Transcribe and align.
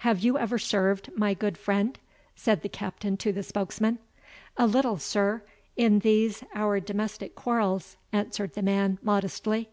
"Have 0.00 0.18
you 0.24 0.36
ever 0.36 0.58
served, 0.58 1.08
my 1.16 1.34
good 1.34 1.56
friend?" 1.56 1.96
said 2.34 2.62
the 2.62 2.68
Captain 2.68 3.16
to 3.18 3.32
the 3.32 3.44
spokesman. 3.44 4.00
"A 4.56 4.66
little, 4.66 4.98
sir, 4.98 5.44
in 5.76 6.00
these 6.00 6.42
our 6.52 6.80
domestic 6.80 7.36
quarrels," 7.36 7.96
answered 8.12 8.54
the 8.54 8.62
man, 8.62 8.98
modestly. 9.02 9.68